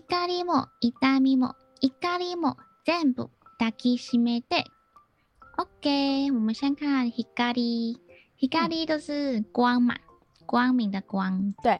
[0.00, 2.56] 光も痛みも怒りも
[2.86, 3.28] 全部
[3.58, 4.64] 抱きしめて。
[5.58, 7.98] OK，我们先看光，
[8.40, 9.96] 光就是光嘛，
[10.46, 11.52] 光明的光。
[11.62, 11.78] 对。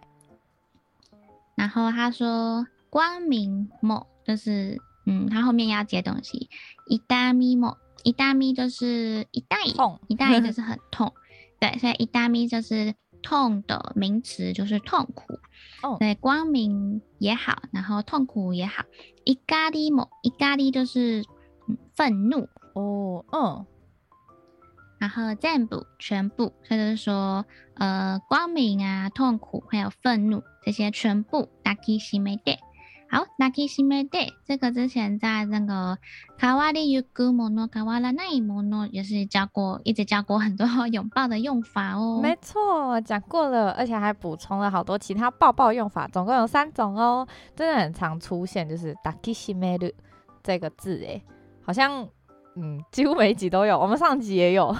[1.54, 6.50] 然后他说光明も就是，嗯，他后面要接东西。
[6.86, 11.14] 痛みも，痛み就是痛い，痛，痛い就是很痛。
[11.58, 15.39] 对，所以痛み就是痛的名词，就是痛苦。
[15.81, 18.83] 哦，对，光明也好，然后痛苦也好。
[19.25, 21.23] 怒りも，怒り就是。
[21.97, 23.65] 愤怒哦，嗯，
[24.99, 31.49] 然后全部全部，所以就是说，呃，光明啊，痛苦，还有愤怒这些全部。
[31.65, 32.59] 抱きしめて，
[33.11, 35.97] 好，抱きしめて，这个之前在那个
[36.37, 42.19] 変わりゆくもの、変わらないもの也是教过，一直教过很多拥抱的用法哦。
[42.21, 47.25] 没错，讲过了，而且还补充了好多其他抱抱用法，总共有三种哦，
[47.55, 49.93] 真的很常出现，就是抱きしめる
[50.43, 51.23] 这个字，诶。
[51.63, 52.09] 好像，
[52.57, 54.75] 嗯，几乎每一集都有，我们上集也有。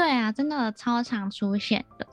[0.00, 2.06] 对啊，真的超常出现的。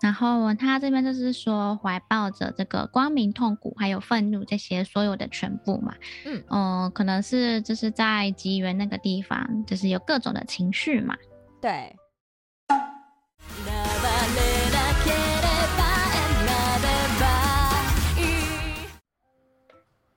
[0.00, 5.94] 然后他这边就是说，怀抱着这个光明、痛苦还有愤怒这些所有的全部嘛。
[6.24, 11.14] 嗯嗯、呃，可能是就是在吉原那个地方，就是有各种的情绪嘛。
[11.60, 11.94] 对。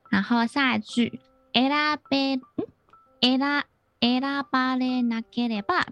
[0.09, 1.19] 然后下一句。
[1.51, 1.67] 选
[2.11, 2.39] べ、
[3.21, 3.39] 选、
[3.99, 5.83] 选ばれなければ、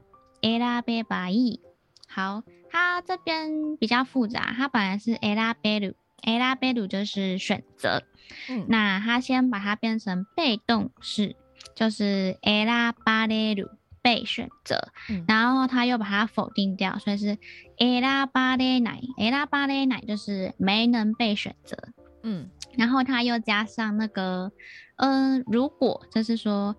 [0.42, 1.62] 选べばいい。
[2.08, 8.03] 好，它这边比较复杂，它本来是选べる，选べる就是选择。
[8.50, 11.36] 嗯，那它先把它变成被动式，
[11.75, 12.68] 就是选
[13.06, 13.70] ばれる
[14.02, 14.92] 被选择。
[15.09, 17.38] 嗯，然后它又把它否定掉，所以是
[17.78, 21.78] 选ばれない，选ばれない就是没能被选择。
[22.24, 24.52] 嗯，然后它又加上那个。
[25.00, 26.75] 嗯，如果就是说，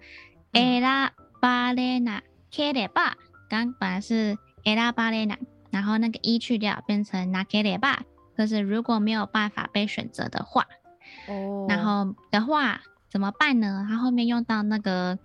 [0.53, 0.83] 选
[1.41, 3.13] ばれなければ，
[3.53, 5.39] 刚本来是选ばれない，
[5.71, 7.99] 然后那个一去掉，变成なければ，
[8.37, 10.67] 就是如果没有办法被选择的话，
[11.27, 12.81] 哦，然后的话
[13.11, 13.87] 怎么办呢？
[13.89, 15.19] 它后面用到那个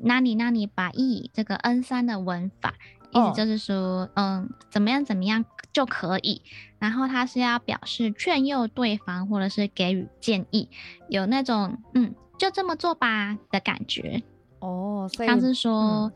[0.00, 2.74] なになにばいい这个 N 三的文法，
[3.12, 6.42] 意思就是说，哦、嗯，怎么样怎么样就可以。
[6.78, 10.68] 然后它是要表示劝诱对方，或者是给予建议，
[11.08, 12.14] 有那种嗯。
[12.36, 14.20] 就这么做吧的感觉
[14.58, 16.12] 哦，所以像是说，嗯，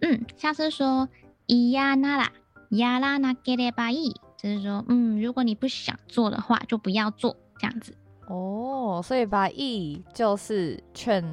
[0.00, 1.08] 嗯，像是说，
[1.46, 2.32] いやなら、
[2.70, 7.96] やらなければいい，就是说，嗯，如果你不想做的话，就不要做这样子。
[8.28, 11.24] 哦，所以把いい就是劝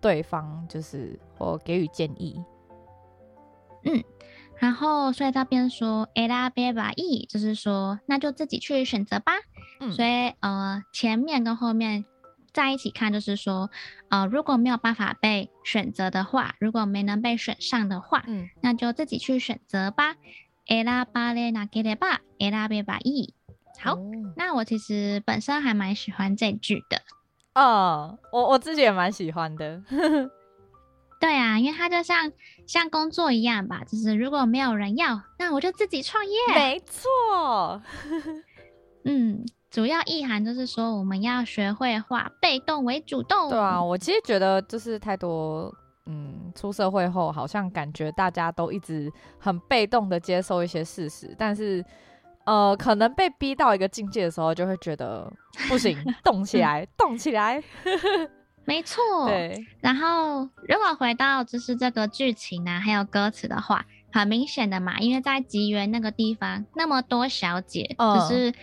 [0.00, 2.42] 对方，就是或给予建议。
[3.84, 4.02] 嗯，
[4.58, 9.32] 然后所以这边说选べばいい，就是说，那就自己去选择吧。
[9.80, 12.04] 嗯，所以呃，前面跟后面。
[12.54, 13.70] 在一起看，就是说，
[14.08, 20.16] 呃，如果没有办法被选择的话，如果没能被选上的话，嗯，那就自己去选择吧。
[20.66, 23.34] 选ばれなければ选べばいい。
[23.80, 27.02] 好，哦、那我其实本身还蛮喜欢这句的。
[27.54, 29.82] 哦，我我自己也蛮喜欢的。
[31.20, 32.32] 对啊，因为它就像
[32.66, 36.32] 像工作一样吧，就是如果没有人要，那我就自己创业。
[36.54, 37.80] 没错。
[39.04, 39.44] 嗯。
[39.75, 43.49] 主要意涵就是说，我们要学会化被动为主动。
[43.49, 45.69] 对啊，我其实觉得就是太多，
[46.05, 51.83] 嗯，出社会后好像感觉大家都一直很被动的接受一些事实，但是，
[52.45, 55.29] 呃，可能被逼到一个境界的时候，就会觉得
[55.67, 57.61] 不行，动起来，动起来。
[58.63, 59.03] 没错。
[59.27, 59.61] 对。
[59.81, 68.53] 然后，如果回到就是这个剧情啊，还有歌词的话，很明显的嘛，因为在吉原那个地方那么多小姐，嗯、就是。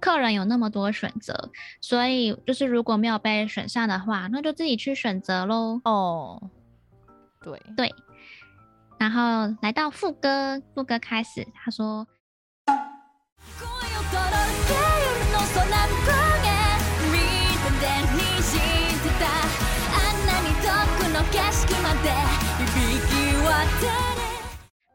[0.00, 1.50] 客人有那么多选择，
[1.80, 5.80] 所以就是如果没有被选上的话，那就自己去选择喽。
[5.84, 6.50] 哦，
[7.42, 7.94] 对对。
[8.98, 12.06] 然后来到副歌，副歌开始，他说：“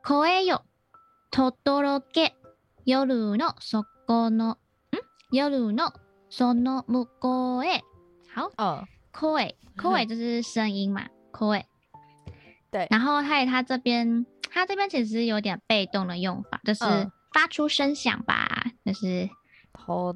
[0.03, 0.61] 声よ
[1.31, 1.51] 轰
[2.11, 2.33] け
[2.85, 4.57] 夜の底の。”
[5.33, 5.91] 夜の
[6.29, 7.81] その向こうへ。
[8.33, 11.63] 好，嗯，声声就是声音嘛，声。
[12.71, 16.83] 对，然后还有它这边，它这边其实有点被动的用法，就是
[17.33, 19.29] 发出声响吧，嗯、就是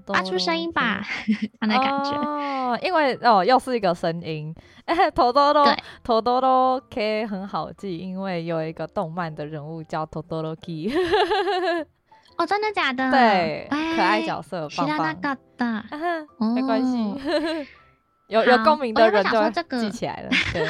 [0.05, 2.11] 发出声音吧，这样的感觉。
[2.11, 4.53] 哦，因为哦，又是一个声音，
[5.15, 5.65] 头多多，
[6.03, 10.91] 头多多可以很好记，因为有一个动漫的人物叫头多多 key。
[12.37, 13.11] 哦，真的假的？
[13.11, 14.87] 对，可爱角色，棒
[15.57, 16.53] 棒。
[16.53, 17.67] 没关系，
[18.27, 20.29] 有有共鸣的人就记起来了。
[20.51, 20.67] 对。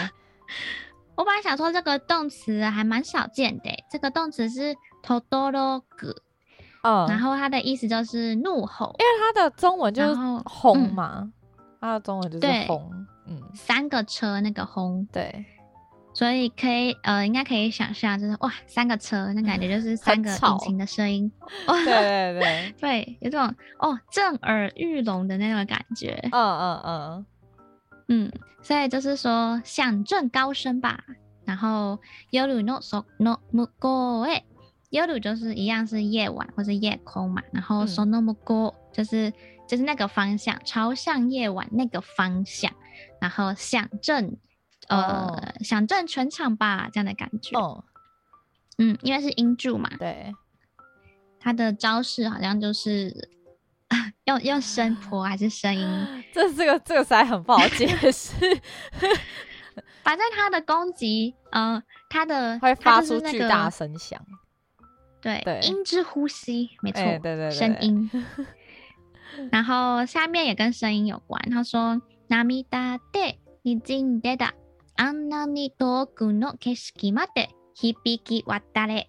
[1.16, 4.74] 我本来想说这个动词还蛮少见的，这个动词是
[5.04, 6.16] トドログ，
[6.82, 10.16] 嗯，然后它的意思就是怒吼，因为它的中文就是
[10.46, 11.32] 轰嘛，
[11.80, 12.92] 它的中文就是轰，
[13.28, 15.46] 嗯，三个车那个轰，对，
[16.18, 21.32] 所以可以呃，应该可以想象，就是哇，三个车，那感觉就是三个引擎的声音，
[21.66, 27.26] 对对对对， 有这种哦震耳欲聋的那种感觉，嗯嗯嗯。
[28.10, 28.32] 嗯，
[28.62, 31.00] 所以就是说响震高声吧。
[31.46, 32.00] 然后
[32.32, 34.44] 夜のその向こうへ，
[34.90, 37.42] 夜就是一样是夜晚或是夜空嘛。
[37.52, 39.32] 然后その向こう就是
[39.68, 42.72] 就是那个方向，朝向夜晚那个方向。
[43.20, 44.38] 然后响震，
[44.88, 47.58] 呃，响震全场吧，这样的感觉。
[47.58, 47.84] 哦，
[48.78, 49.90] 嗯，因为是音柱嘛。
[49.98, 50.34] 对，
[51.40, 53.30] 他的招式好像就是。
[54.26, 56.24] 用用声波还是声音？
[56.34, 58.34] 这这个这个实在很不好解释。
[60.02, 64.20] 反正他的攻击，嗯、呃，他的会发出巨大声响。
[65.22, 68.10] 对对，音之呼吸，没错，欸、对对对，声音。
[69.52, 71.40] 然后下面也跟声音有关。
[71.52, 74.54] 他说：“涙で渗んでた
[74.98, 79.08] あんなに远くの景色まで响き渡れ。”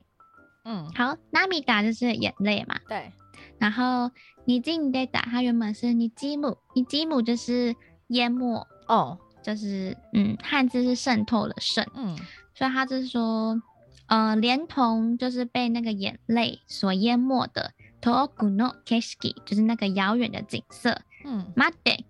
[0.64, 2.76] 嗯，好，涙就是眼泪嘛。
[2.88, 3.12] 对。
[3.58, 4.10] 然后
[4.46, 7.74] 你进 data，它原本是你积木，你积木就是
[8.08, 12.16] 淹没哦，就是嗯，汉字是渗透的渗，嗯，
[12.54, 13.60] 所以它就是说，
[14.06, 22.04] 呃，连同就是被那个眼泪所淹没的 toku no keshiki，就是那个遥远的景色，嗯，mate，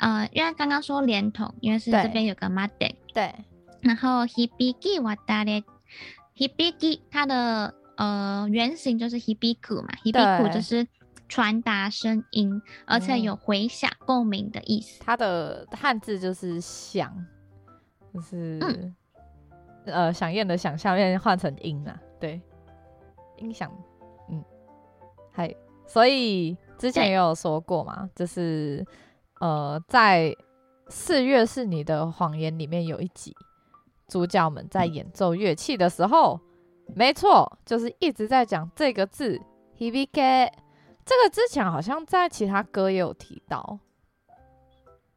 [0.00, 3.32] 呃，因为刚刚说连同，因为是这边有个 made，对，
[3.80, 7.74] 然后 hibiki wadare，hibiki 它的。
[7.96, 10.86] 呃，原型就是 hibiku 嘛，hibiku 就是
[11.28, 15.02] 传达声音，而且有回响、共鸣的意思。
[15.04, 17.14] 它的汉字就是响，
[18.14, 18.96] 就是、嗯、
[19.84, 22.40] 呃，响艳的响下面换成音啊，对，
[23.36, 23.70] 音响，
[24.30, 24.42] 嗯，
[25.30, 25.54] 嗨，
[25.86, 28.82] 所以之前也有说过嘛，就是
[29.40, 30.34] 呃，在
[30.88, 33.36] 四月是你的谎言里面有一集，
[34.06, 36.40] 主角们在演奏乐器的时候。
[36.44, 36.46] 嗯
[36.96, 39.40] 没错，就是一直在讲这个字
[39.78, 40.50] hibike。
[41.04, 43.78] 这个之前好像在其他歌也有提到，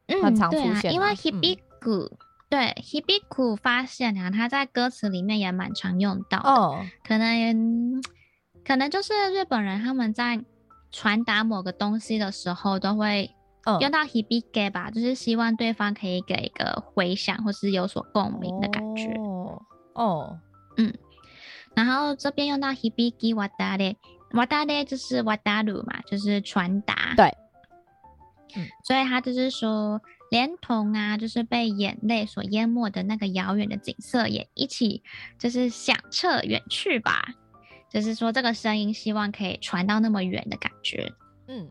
[0.06, 0.90] 嗯，很常出现、啊啊。
[0.92, 2.16] 因为 hibiku，、嗯、
[2.48, 6.48] 对 hibiku 发现啊，他在歌词里面也蛮常用到的。
[6.48, 8.00] 哦，可能
[8.64, 10.44] 可能就是日本人他们在
[10.92, 13.33] 传达某个东西的时候，都会
[13.80, 19.06] 用到 hibike 吧，嗯、就是希望对方可以给一个回响或是有所共鸣的感觉。
[19.14, 19.62] 哦，
[19.94, 20.38] 哦
[20.76, 20.92] 嗯。
[21.74, 27.14] 然后这边用到 hibiki wadare，wadare 就是 wadaru 嘛，就是传达。
[27.16, 27.36] 对，
[28.54, 30.00] 嗯，所以他就是说，
[30.30, 35.02] 连同啊，就是被眼泪所淹没的那个遥远的景色，也一起
[35.36, 37.26] 就是响彻远去吧。
[37.90, 41.12] 就是说，这个声音希望可以传到那么远的感觉。
[41.48, 41.68] 嗯。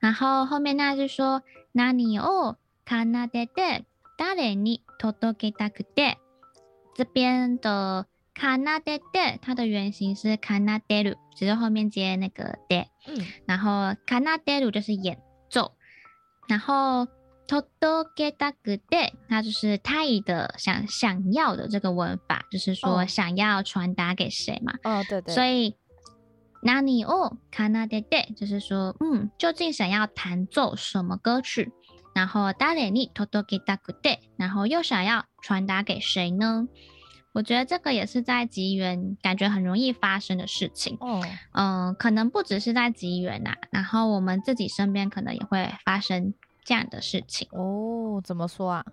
[0.00, 1.42] 然后后面那句说，
[1.74, 2.96] 何を奏
[3.30, 3.84] でて
[4.18, 6.16] 谁に届けたくて，
[6.96, 15.18] 这边的奏でて，它的原型是奏でる，只是后面接那个で，嗯，然后奏でる就是演
[15.50, 15.72] 奏，
[16.48, 17.06] 然后
[17.46, 25.74] 届けたくて，它就是他的想想要的这个文法，就是说想要传达给谁嘛，哦，对对，所以。
[26.62, 27.38] 何を
[27.72, 31.72] 奏でて，就是说，嗯，究竟想要弹奏什么歌曲？
[32.14, 36.68] 然后谁に届けたくて，然后又想要传达给谁呢？
[37.32, 40.98] 我觉得这个也是在吉原感觉很容易发生的事情。
[41.00, 46.34] 哦，嗯、呃，可能不只是在吉原呐、啊，然后我们自己身边可能也会发生
[46.65, 47.47] 这样的事情。
[47.51, 48.85] 哦，怎么说啊？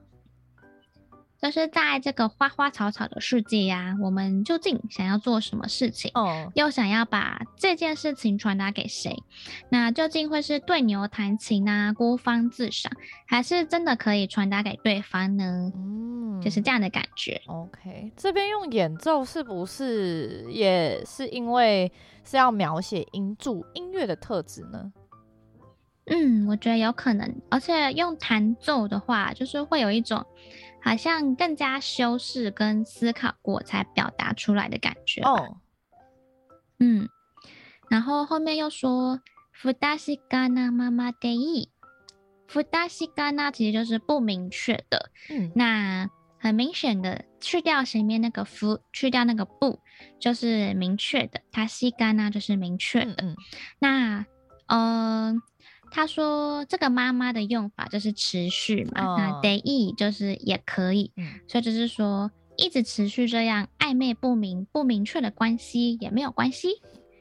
[1.40, 6.08] 就是在这个花花草草的世界呀、啊，我们究竟想要做什么事情？
[6.14, 9.20] 哦，又想要把这件事情传达给谁？
[9.68, 12.92] 那究竟会是对牛弹琴啊，孤芳自赏，
[13.26, 15.72] 还是真的可以传达给对方呢？
[15.74, 17.42] 嗯，就是这样的感觉。
[17.46, 21.90] OK，这边用演奏是不是也是因为
[22.22, 24.92] 是要描写音柱音乐的特质呢？
[26.09, 30.25] 嗯，我觉得有可能，而且用弹奏的话，就是会有一种
[30.81, 35.21] 好像更加修饰跟思考过才表达出来的感觉。
[35.23, 35.57] 哦，
[36.79, 37.09] 嗯，
[37.89, 39.19] 然后后面又说“
[39.61, 41.69] 不确かなままでいい”，“
[42.47, 45.11] 不确かな”其实就是不明确的。
[45.29, 46.09] 嗯，那
[46.39, 49.81] 很明显的去掉前面那个“不”，去掉那个“不”，
[50.21, 53.11] 就是明确的。“确かな”就是明确的。
[53.17, 53.35] 嗯嗯，
[53.79, 54.25] 那，
[54.67, 55.41] 嗯、呃。
[55.94, 66.68] 他说：“这个妈妈的用法就是持续嘛，哦、那得意就是也可以，嗯、所以就是说一直持续这样暧昧不明、不明确的关系也没有关系。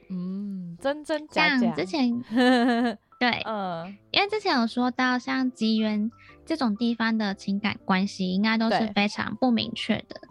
[0.09, 1.59] 嗯，真真假假。
[1.59, 2.23] 像之前
[3.19, 6.09] 对，嗯，因为之前有说到像吉原
[6.45, 10.21] 这种地方的情感关系，应该都是非常不明确的。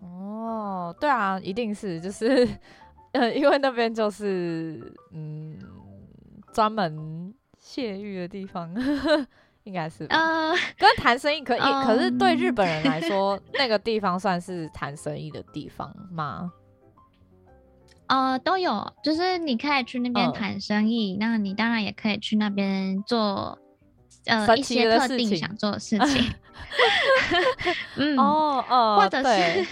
[0.00, 2.48] 哦，对啊，一定是就是，
[3.12, 5.58] 呃，因为那边就是嗯，
[6.52, 7.34] 专门。”
[7.72, 8.68] 泄欲的地方，
[9.62, 10.16] 应该是吧？
[10.16, 16.50] 呃，跟谈生意可以，呃、可是对日本人来说，嗯、那个地方算是谈生意的地方吗？
[18.08, 23.56] 呃，都有，就是你可以去那边谈生意，呃、那你当然也可以去那边做
[24.26, 26.34] 呃一些特定想做的事情。
[27.94, 29.66] 嗯，哦哦，或者是对，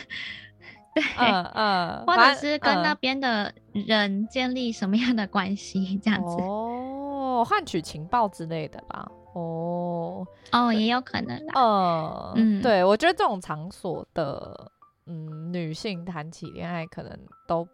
[0.95, 6.37] 对，嗯嗯，或者是跟那边的人建立什么样的关系，这样子。
[6.47, 6.95] 哦
[7.41, 9.11] 哦，换取情报之类的吧。
[9.35, 11.53] 哦哦，也有可能啦。
[11.55, 14.71] 呃、嗯，对，我觉得这种场所的
[15.07, 17.17] 嗯女性谈起恋爱，可能
[17.47, 17.67] 都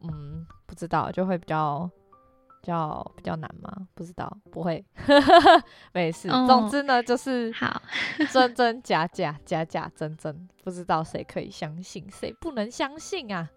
[0.00, 1.88] 嗯不知道，就会比较
[2.60, 3.86] 比较比较难吗？
[3.94, 4.84] 不知道，不会，
[5.92, 6.28] 没事。
[6.30, 7.80] 哦、总之呢，就是好
[8.32, 13.48] 真真假假，假假真真，不知道谁可以相信，谁不能相信啊。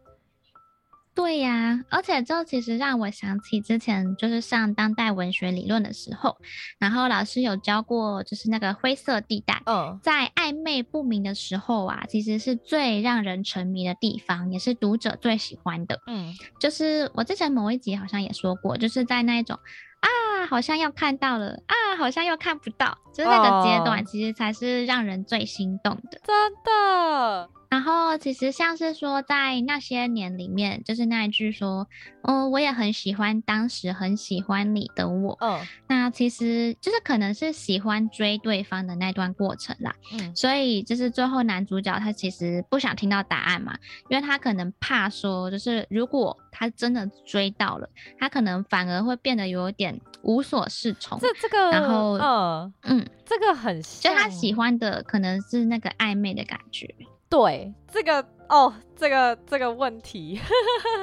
[1.19, 6.37] 对呀、啊，而且这其实让我想起之前就是上当代文学理论的时候，
[6.79, 19.59] 然后老师有教过，就是那个灰色地带，嗯，在暧昧不明的时候啊，其实是最让人沉迷的地方，也是读者最喜欢的，嗯，就是我之前某一集好像也说过，就是在那一种
[19.99, 27.49] 啊，好像要看到了啊，好像又看不到，就是那个阶段，其实才是让人最心动的，真的。
[27.69, 31.87] 然后其实像是说，在那些年里面，就是那一句说，
[32.23, 35.37] 嗯，我也很喜欢当时很喜欢你的我。
[35.39, 39.93] 嗯，那其实就是可能是喜欢追对方的那段过程啦。
[40.13, 43.77] 嗯，所以就是最后男主角他其实不想听到答案嘛，
[44.09, 47.87] 因为他可能怕说，就是如果他真的追到了，
[48.19, 51.17] 他可能反而会变得有点无所适从。
[51.17, 56.93] 这这个，然后，嗯嗯，这个很像，就他喜欢的可能是那个暧昧的感觉。
[57.29, 60.37] 对这个哦，这个这个问题，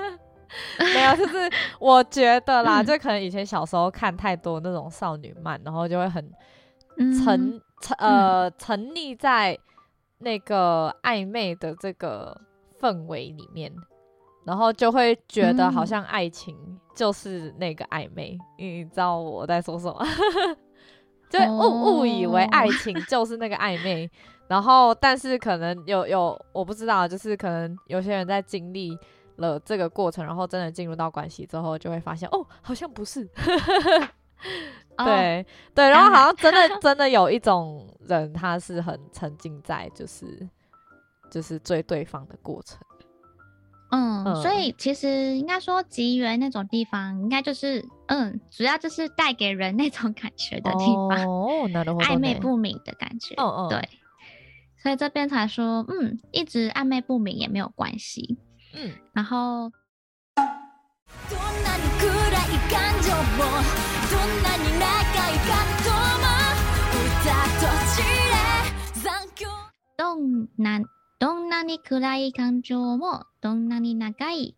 [0.79, 6.23] 没有，就是 我觉得啦，嗯、就可能以前小时候看太多那种少女漫，然后就会很
[7.25, 9.59] 沉、嗯、沉呃、嗯、沉溺在
[10.19, 12.39] 那个暧昧的这个
[12.79, 13.73] 氛围里面，
[14.47, 16.57] 然后就会觉得好像爱情
[16.95, 20.07] 就是那个暧昧，嗯、你知道我在说什么？
[21.29, 24.09] 就误误以为爱情就是那个暧昧。
[24.47, 28.97] 然后，但是可能有有我不知道，就是可能有些人在经历
[29.39, 33.29] 了这个过程，然后真的进入到关系之后，就会发现哦，好像不是。
[34.97, 40.49] 对、哦、对，然后好像真的 真的有一种人，他是很沉浸在就是
[41.29, 42.79] 就是追对方的过程。
[43.92, 51.68] 嗯，嗯，所以其实应该说吉原那种地方，应该就是嗯，主要就是带给人那种感觉的地方，哦，
[52.00, 53.36] 暧昧不明的感觉。
[53.36, 53.90] 嗯嗯，对。
[54.82, 58.40] 所以这边才说，嗯，一直暧昧不明也没有关系，
[58.74, 59.72] 嗯，然后，
[69.98, 70.82] どんな
[71.20, 74.56] どんなに暗い感情もどんなに长い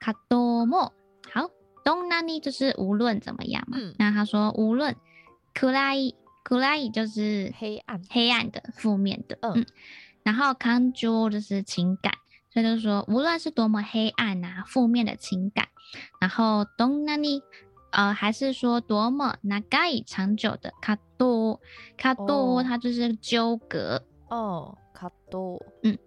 [0.00, 0.92] 葛藤も
[1.32, 1.50] 好，
[1.84, 4.96] どんなに就是无论怎么样嘛，嗯，那他说无论
[5.54, 6.14] 暗い。
[6.46, 9.66] 暗い就是黑暗，黑暗的、负面的，嗯，嗯，
[10.24, 12.12] 然后感情就是情感，
[12.52, 15.68] 所以就是说，无论是多么黑暗啊、负面的情感，
[16.20, 17.40] 然后どんなに
[17.92, 21.58] 呃，还是说多么长い长久的葛藤，
[21.96, 25.98] 葛藤它就是纠葛， 哦， 卡多，嗯。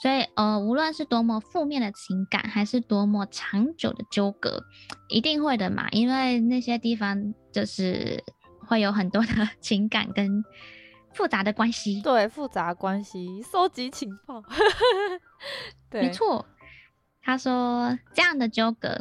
[0.00, 4.62] 所以，呃，无论是多么负面的情感，还是多么长久的纠葛，
[5.08, 8.22] 一定会的嘛，因为那些地方就是
[8.60, 10.44] 会有很多的 情感跟
[11.12, 12.00] 复杂的关系。
[12.00, 14.40] 对，复杂关系，收集情报。
[15.90, 16.46] 对，没错。
[17.20, 19.00] 他说这样的纠葛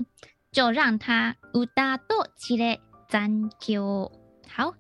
[0.51, 4.11] 就让他うたときれ残响。
[4.49, 4.73] 好，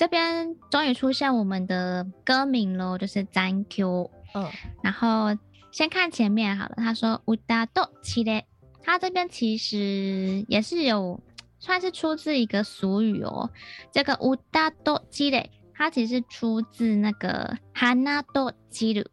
[0.00, 4.10] 这边终于出现我们的歌名喽，就是残响。
[4.34, 4.50] 嗯，
[4.82, 5.36] 然后。
[5.72, 8.44] 先看前面好了，他说うたときれ，
[8.82, 11.20] 他这边其实也是有
[11.58, 13.50] 算是出自一个俗语哦。
[13.92, 19.04] 这个うたときれ，它其实出自那个花と散る，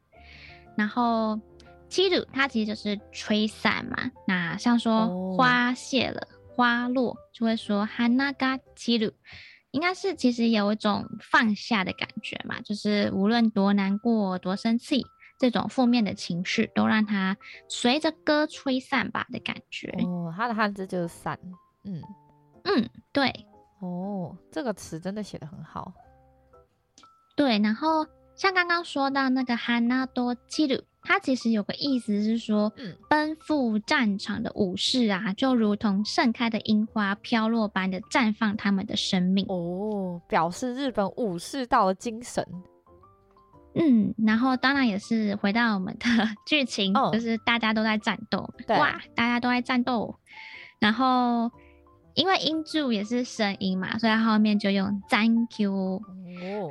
[0.78, 1.38] 然后
[1.90, 4.10] 散る它其实就是吹散嘛。
[4.26, 9.12] 那像说花谢了，哦、花落就会说花が散る，
[9.71, 15.05] 应该是其实有一种放下的感觉嘛，就是无论多难过、多生气。
[15.41, 17.37] 这种负面的情绪都让它
[17.69, 19.89] 随着歌吹散吧的感觉。
[20.05, 21.39] 哦，它的汉字就是散。
[21.85, 22.03] 嗯
[22.65, 23.47] 嗯，对。
[23.79, 25.93] 哦，这个词真的写的很好。
[27.37, 39.47] 对，然后像刚刚说到那个花と散る，它其实有个意思是说，嗯，奔赴战场的武士啊，就如同盛开的樱花飘落般的绽放他们的生命。
[39.49, 42.47] 哦，表示日本武士道的精神。
[43.75, 46.07] 嗯，然后当然也是回到我们的
[46.45, 50.15] 剧情，哦、就是大家都在战斗，哇，大家都在战斗。
[50.79, 51.51] 然后
[52.15, 56.03] 因为音柱也是声音嘛，所以后面就用 Thank you、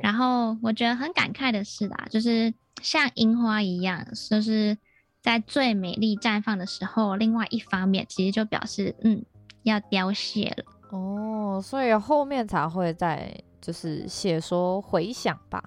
[0.00, 4.77] 然后我觉得很感慨的是啦，就是像樱花一样，就是
[5.21, 9.23] 在最美丽绽放的时候，另外一方面其实就表示嗯
[9.63, 10.65] 要凋谢了。
[10.91, 15.63] 哦，所以后面才会再就是写说回想吧。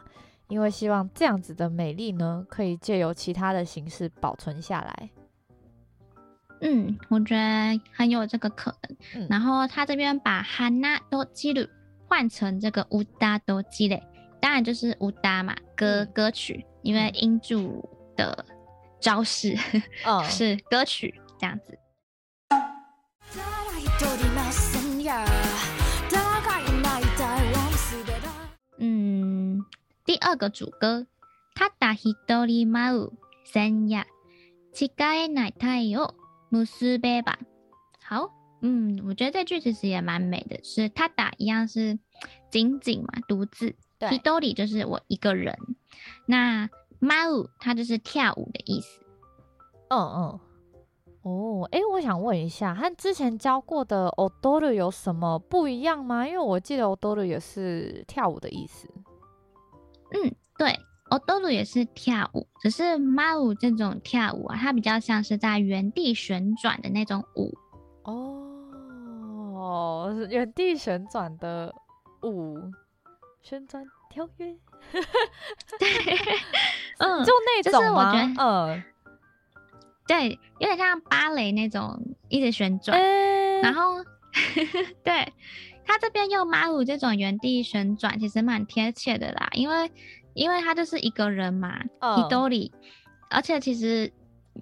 [0.49, 5.11] 因为希望这样子的美丽呢，可以借由其他的形式保存下来。
[6.61, 8.97] 嗯，我觉得很有这个可能。
[9.17, 10.71] 嗯、然后他这边把花
[11.11, 11.69] と散る
[12.09, 14.01] 换成这个うたときれ，
[14.41, 18.45] 当然就是うた嘛，歌歌曲， 因为音柱的
[19.01, 19.57] 招式、
[20.05, 21.79] 嗯、是歌曲这样子。
[28.79, 29.65] 嗯。
[30.05, 31.07] 第二个主歌，
[31.57, 32.15] ただ一
[32.47, 33.13] 人舞う
[33.45, 34.05] 千夜，
[34.73, 36.15] 誓えない爱を
[36.53, 37.39] 结べば。
[38.05, 38.31] 好，
[38.63, 41.99] 嗯，我觉得这句其实也蛮美的，是ただ一样是
[42.53, 43.75] 仅仅嘛，独自。
[43.99, 45.57] 对，一人就是我一个人。
[46.27, 46.69] 那
[47.01, 49.03] 舞う它就是跳舞的意思。
[49.89, 50.41] 嗯嗯。
[51.23, 56.25] 哦，哎，我想问一下，和之前教过的踊る有什么不一样吗？
[56.25, 58.89] 因为我记得踊る也是跳舞的意思。
[60.13, 60.79] 嗯，对，
[61.11, 67.53] 踊る也是跳舞，只是舞う这种跳舞啊，它比较像是在原地旋转的那种舞。
[68.05, 71.75] 哦，原地旋转的
[72.23, 72.57] 舞，
[73.43, 74.56] 旋转 跳跃。
[75.80, 75.88] 对，
[77.00, 78.12] 嗯，就那种吗？
[78.12, 78.84] 就是我觉得，嗯，
[80.08, 84.04] 对，有点像芭蕾那种一直旋转，欸、然后，
[85.04, 85.34] 对。
[85.84, 89.92] 他这边用马鲁这种原地旋转，其实蛮贴切的啦，因为
[90.36, 92.72] 因为他就是一个人嘛，一人，oh.
[93.32, 94.10] 而且其实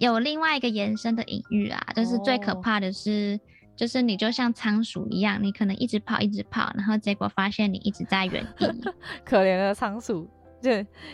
[0.00, 3.59] 有另外一个延伸的隐喻啊，就是最可怕的是，oh.
[3.80, 8.66] 就是你就像仓鼠一样，你可能一直跑一直跑，然后结果发现你一直在原地，
[9.24, 10.28] 可怜的仓鼠，
[10.60, 10.70] 就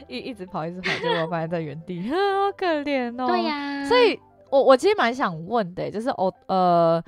[0.09, 2.17] 一一直跑一直跑，结果发现在原地， 好
[2.57, 3.29] 可怜哦。
[3.29, 4.19] 对呀、啊，所以
[4.51, 7.05] 我我其实蛮想问的，就是哦呃。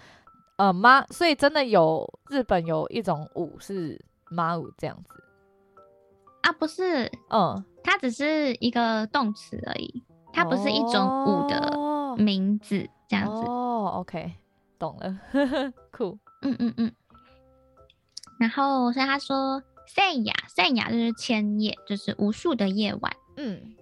[0.58, 5.14] 呃，妈，所以真的有日本有一种舞是妈舞这样子
[6.42, 6.50] 啊？
[6.50, 13.46] 不是，嗯，它只是一个动词而已，它不是一种舞的名字、哦、这样子。
[13.46, 14.32] 哦，OK，
[14.77, 15.19] 懂了，
[15.91, 16.91] 酷，嗯嗯嗯。
[18.39, 23.13] 然后所以他说千夜，千夜就是千夜，就是无数的夜晚。
[23.37, 23.75] 嗯，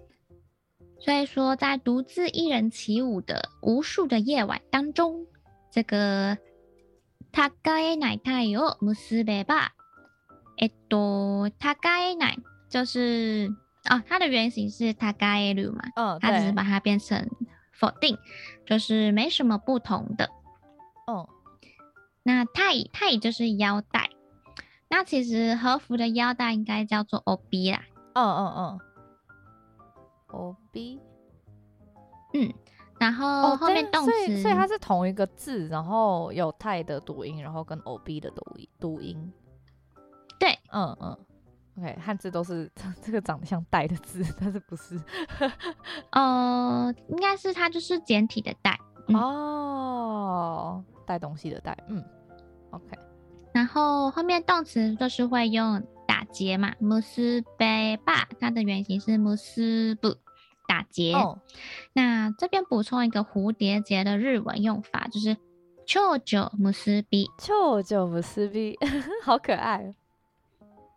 [1.00, 5.26] 所以说在独自一人起舞的无数的夜晚当中，
[5.70, 6.38] 这个。
[7.34, 9.70] 誓えない爱を结べば，
[10.58, 12.36] えっと，誓えない
[12.68, 13.48] 就是
[13.88, 17.26] 哦，它的原型是誓える嘛，嗯，它只是把它变成
[17.72, 18.18] 否定，
[18.66, 20.28] 就是没什么不同的。
[21.07, 21.27] 哦，
[22.23, 24.09] 那太太就是腰带，
[24.89, 27.81] 那其实和服的腰带应该叫做 OB 啦。
[28.13, 28.79] 哦哦
[30.29, 30.99] 哦，OB，，
[32.33, 32.53] 嗯。
[32.99, 39.33] 然后后面动词、哦，所以所以它是同一个字，然后有太的读音，然后跟 ob 的读音读音。
[40.39, 41.15] 对，嗯嗯
[41.77, 42.71] OK，汉字都是
[43.03, 44.99] 这个长得像带的字，但是不是？
[46.09, 52.03] 呃，应该是它就是简体的带、嗯、哦，带东西的带，嗯
[52.71, 52.85] ，OK。
[53.53, 60.17] 然后后面动词就是会用打结嘛，むすびば，它的原型是むすぶ，
[60.67, 61.13] 打结。
[61.93, 65.37] 那这边补充一个蝴蝶结的日文用法，就是
[65.87, 68.75] ちょうじゅむすび，ちょうじゅむすび，
[69.23, 69.95] 好可爱。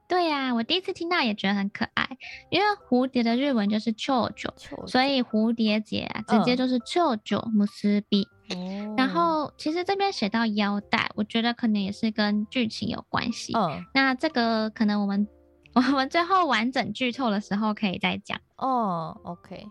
[0.06, 2.18] 对呀，我第一次听到也觉得很可爱，
[2.50, 8.26] 因为蝴蝶的日文就是ちょうじゅ，所以蝴蝶结直接就是ちょうじゅむすび。
[8.96, 13.52] 然后其实这边写到腰带，我觉得可能也是跟剧情有关系。
[13.56, 15.26] 嗯，那这个可能我们
[15.74, 18.40] 我们最后完整剧透的时候可以再讲。
[18.56, 19.66] 哦，OK，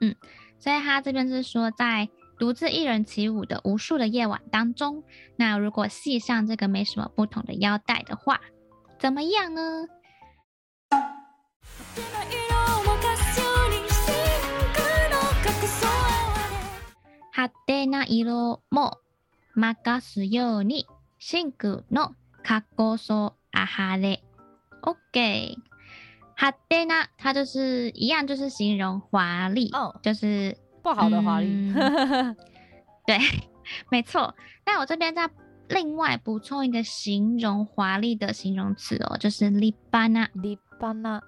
[0.00, 0.14] 嗯，
[0.58, 5.02] 所以他这边是说在独自一人起舞的无数的夜晚当中，
[5.36, 8.40] 那如果系上这个没什么不同的腰带的话。
[8.98, 9.86] 怎么样呢？
[17.37, 18.97] 派手な色も
[19.55, 20.87] 任すように
[21.19, 24.21] 真红のかっこそあはれ。
[24.81, 25.55] OK，
[26.35, 31.47] 派手な它就是一样，就是形容华丽，哦，就是不好的华丽。
[31.47, 32.35] 嗯、
[33.05, 33.17] 对，
[33.89, 34.35] 没错。
[34.65, 35.29] 那我这边在。
[35.69, 40.27] 另外补充一个形容华丽的形容词哦，就是立派な。
[40.33, 41.21] 立派な。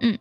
[0.00, 0.18] 嗯，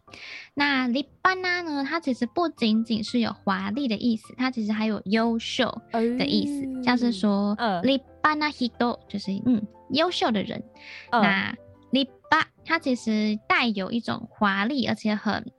[0.54, 1.86] 那立派な呢？
[1.88, 10.63] 它其实不仅仅是有华丽的意思，它其实还有优秀的意思，嗯、像是说，立派な人就是嗯优秀的人。
[11.12, 11.56] 嗯、那
[11.92, 15.52] 立派它其实带有一种华丽而且很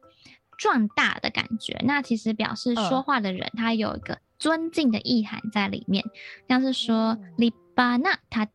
[0.58, 4.18] 壮大的感觉，那其实表示说话的人他有一个。
[4.40, 6.02] 尊敬的意涵在里面，
[6.48, 8.14] 像是说“立派な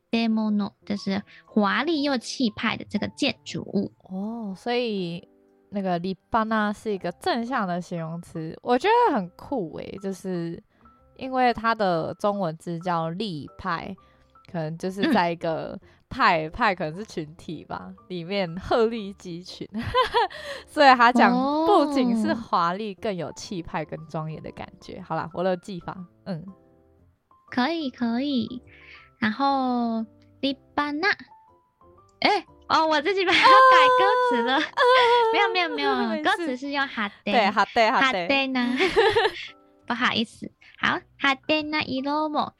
[0.10, 4.56] 建物”，就是华丽又气派的这个建筑物哦。
[4.58, 5.30] 所以
[5.71, 10.63] 那个“立派な”是一个正向的形容词，我觉得很酷诶，就是
[11.17, 13.95] 因为它的中文字叫“立派”，
[14.51, 15.73] 可能就是在一个。
[15.73, 15.81] 嗯
[16.11, 19.65] 派派可能是群体吧，里面鹤立鸡群，
[20.67, 25.01] 所以他讲不仅是华丽，更有气派跟庄严的感觉。
[25.01, 26.45] 好啦，我的记法，嗯，
[27.49, 28.61] 可以可以。
[29.21, 30.05] 然后
[30.41, 31.13] 立派な，
[32.19, 33.48] 哎、欸、哦，我自己把它改
[34.00, 34.62] 歌词了，啊、
[35.32, 38.78] 没有没有没有，没有歌词是用派手，对派手派手呢，
[39.86, 42.54] 不好意思，好派手な色も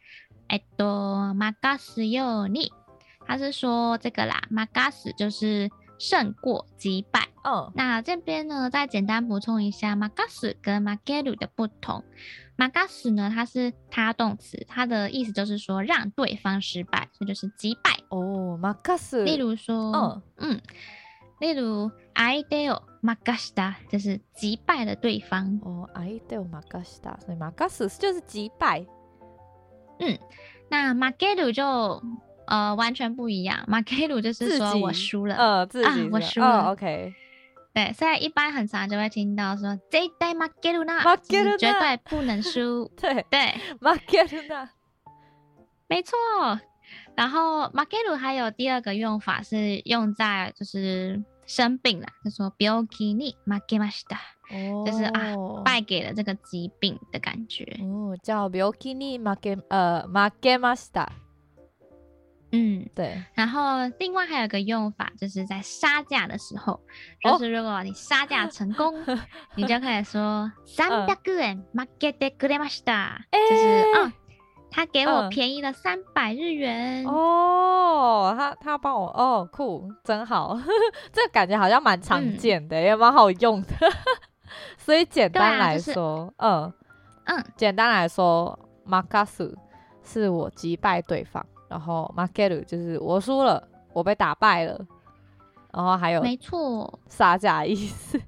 [0.48, 2.72] えっと任すように。
[3.28, 7.28] 他是说这个啦，马嘎斯就是胜过击败。
[7.44, 12.04] 哦，那这边呢，再简单补充一下马嘎斯跟马盖鲁的不同。
[12.56, 17.92] 马嘎斯呢，它是他动词，它的意思就是说让对方失败，这就是击败。
[18.10, 19.24] 哦，马嘎斯。
[19.24, 20.60] 例如说，哦、嗯，
[21.40, 25.60] 例如相手を负かした，就是击败了对方。
[25.64, 28.86] 哦，相手を负かした，所以马嘎斯就是击败。
[30.00, 30.18] 嗯，
[30.70, 32.02] 那马盖鲁就。
[32.48, 33.66] 呃，完全不一样。
[33.68, 36.68] 负ける就是说我输了，呃，自己啊，我输了。
[36.68, 37.12] 哦、OK，
[37.74, 42.90] 对，所以一般很常就会听到说绝対负けるな，绝对不能输。
[42.96, 44.70] 对 对，负けるな，
[45.88, 46.16] 没错。
[47.16, 54.20] 然后负ける还有第二个用法是用在就是生病了，就说病気に负けました，
[54.52, 57.66] 哦、就是啊败给了这个疾病的感觉。
[57.82, 61.10] 哦，叫病気に负け呃负けました。
[62.52, 63.22] 嗯，对。
[63.34, 66.74] 然后另外还有一个用法，就是在杀价的时候，
[67.24, 68.96] 哦、就是如果你杀价成功，
[69.56, 74.12] 你就可以说三百円负けてくれました，就是啊、哦，
[74.72, 77.04] 他给我便宜了三百日元。
[77.06, 80.58] 哦，他他帮我哦，酷，真好，
[81.12, 83.70] 这个感觉好像蛮常见的，嗯、也蛮好用的。
[84.78, 86.74] 所以简单来说，就是、嗯
[87.26, 89.54] 嗯，简单来说，负かす
[90.04, 91.46] 是我击败对方。
[91.70, 94.86] 然后负ける就是我输了，我被打败了。
[95.74, 98.22] 然后还有没错，杀价意思。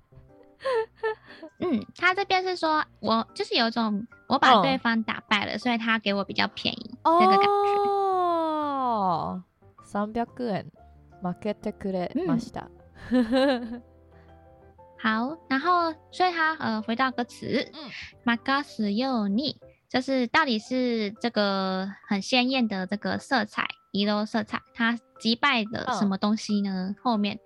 [1.59, 7.49] 嗯，他这边是说我就是有一种我把对方打败了，哦、所以他给我比较便宜这、哦、个感觉。
[7.79, 9.43] 哦，
[9.83, 10.65] 三百円
[11.21, 12.67] 负けてくれました。
[14.99, 17.71] 好，然后所以他呃回到歌词，
[18.25, 19.57] 任すように。
[19.91, 26.95] 就是到底是这个很鲜艳的这个色彩，色色彩，它击败了什么东西呢？
[26.97, 27.39] 哦、后面，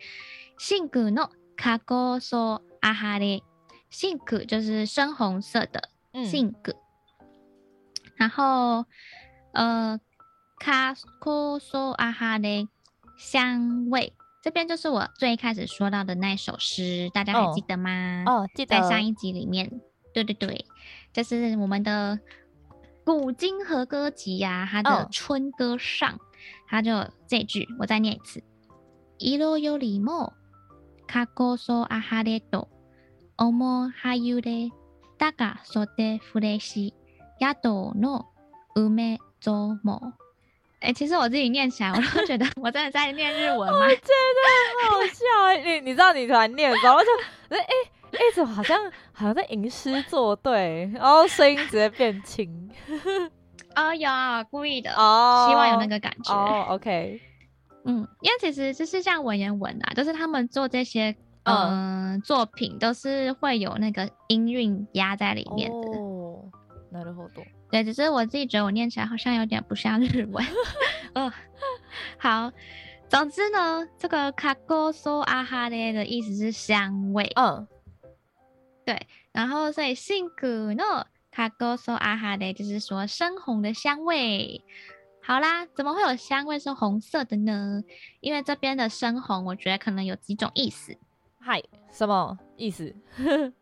[0.58, 3.42] 真红のかこそあはれ，
[3.90, 6.76] 真红就是深红色的，真红、嗯。
[8.18, 8.86] 然后，
[9.54, 10.00] 呃，
[10.60, 12.68] かこそあはれ
[13.18, 14.14] 香味。
[14.44, 18.24] 这边就是我最一开始说到的那首诗，大家还记得吗？
[18.26, 18.82] 哦，哦，记得。
[18.82, 19.70] 在上一集里面，
[20.16, 20.66] 对对对，
[21.16, 22.20] 就是我们的
[23.04, 26.20] 古今和歌集呀、啊，它的春歌上，
[26.68, 28.44] 它、哦、就这句，我再念一次：
[29.20, 30.34] 色よりも
[31.08, 32.70] かこそあはれと
[33.38, 34.70] 思はゆれ
[35.18, 36.94] たがそでふれし
[37.40, 38.28] 宿の
[38.76, 40.14] 梅ぞも。
[40.80, 43.86] 哎、欸，其实我自己念起来，我都觉得我真的在念日文吗？
[43.86, 44.42] 我觉得
[44.80, 45.62] 很好笑。
[45.64, 47.10] 你你知道你突然念的时候，我就
[47.50, 47.72] 哎哎
[48.16, 48.78] 哎，怎么好像
[49.14, 52.70] 好像在吟诗作对，然后声音直接变轻。
[53.76, 54.10] 哦，有
[54.50, 56.34] 故意的哦，希望有那个感觉。
[56.34, 57.22] 哦，OK，
[57.86, 65.78] 嗯，因为其实就是像文言文啊，就是他们做这些嗯、呃、作品，都是会有那个音韵压在里面的。
[65.98, 66.52] 哦，
[66.92, 67.44] なるほど。
[67.72, 70.46] 对，只是我自己觉得我念起来好像有点不像日文。
[71.14, 71.32] 嗯，
[72.20, 72.52] 好，
[73.08, 77.32] 总之呢，这个かこそあはれ的意思是香味。
[77.36, 77.66] 嗯，
[78.86, 84.62] 对，然后所以ピンクのかこそあはれ就是说深红的香味。
[85.24, 87.84] 好啦，怎么会有香味是红色的呢？
[88.20, 90.98] 因为这边的深红，我觉得可能有几种意思。
[91.40, 92.96] 嗨，什么意思？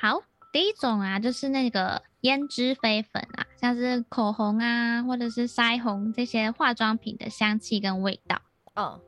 [0.00, 0.22] 好。
[0.52, 8.40] 第一种啊，就是那个胭脂飞粉啊，像是口红啊，或者是腮红这些化妆品的香气跟味道。
[8.76, 9.00] 嗯，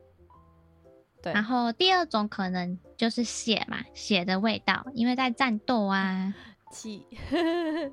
[1.21, 1.33] 对。
[1.33, 6.33] 然后第二种可能就是血嘛，血的味道，因为在战斗啊。
[6.71, 7.05] 气。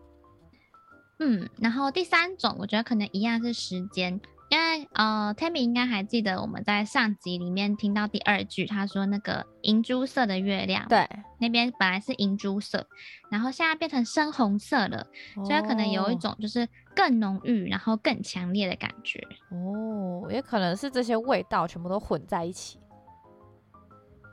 [1.20, 4.20] 嗯，然后第三种，我觉得可能一样是时间。
[4.50, 11.06] 因为呃，Tammy 应该还记得我们在上集里面听到第二句，他说那个银珠色的月亮，对，
[11.38, 12.86] 那边本来是银珠色，
[13.30, 19.20] 然后现在变成深红色了，哦、所以它可能有一种就是更浓郁，然后更强烈的感觉。
[19.50, 22.78] 哦，也可能是这些味道全部都混在一起。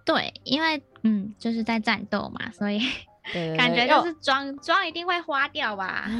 [0.05, 2.79] 对，因为嗯，就是在战斗嘛，所以
[3.57, 6.05] 感觉就是妆妆一定会花掉吧。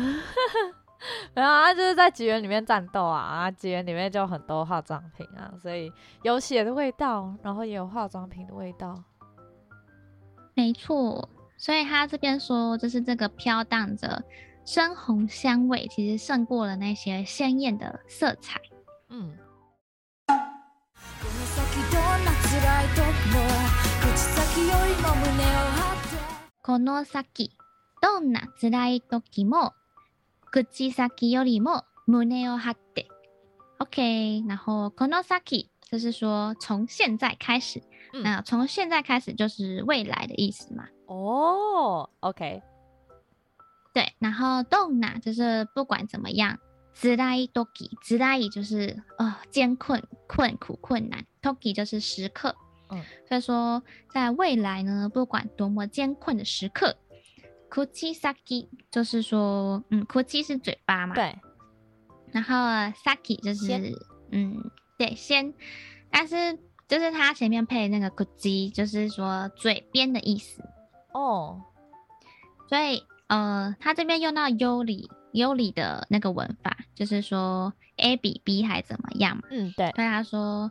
[1.35, 5.91] 没有啊，就是在吉原里面战斗啊，啊，吉原里面就很多化妆品啊，所以
[6.23, 9.03] 有血的味道，然后也有化妆品的味道。
[10.55, 14.23] 没错，所以他这边说，就是这个飘荡着
[14.65, 18.59] 深红香味，其实胜过了那些鲜艳的色彩。
[19.09, 19.37] 嗯。
[26.61, 27.51] この先
[28.01, 29.73] どんな辛い时も
[30.51, 33.07] 口先よりも胸を张って
[33.79, 34.43] ，OK。
[34.47, 37.81] 然后この先就是说从现在开始，
[38.13, 40.85] 嗯、那从现在开始就是未来的意思嘛。
[41.07, 42.61] 哦，OK。
[43.93, 46.57] 对，然后どんな就是不管怎么样，
[46.95, 52.55] 辛い时，辛い就是呃艰困、困苦、困难，时就是时刻。
[52.89, 56.95] 嗯，所以说在未来呢，不管多么艰困的时刻。
[57.67, 61.35] 口先就是说，嗯，口是嘴巴嘛，对。
[62.31, 63.93] 然后先就是，
[64.31, 65.53] 嗯，对，先。
[66.09, 70.63] 但是就是它前面配那个口，就是说嘴边的意思。
[71.11, 71.61] 哦。
[72.69, 74.83] 所以，呃，它这边用到优
[75.34, 79.42] 里优里的那个文法，就是说 A 比 B 还怎么样嘛？
[79.50, 79.90] 嗯，对。
[79.92, 80.70] 所以他说，